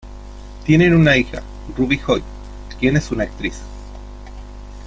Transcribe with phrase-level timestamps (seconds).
[0.65, 1.43] Tienen una hija,
[1.77, 2.23] Ruby Joy,
[2.79, 3.59] quien es una actriz.